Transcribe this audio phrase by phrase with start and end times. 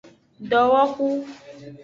[0.49, 1.07] Dowoxu.